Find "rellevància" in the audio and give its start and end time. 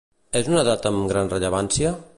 1.37-1.95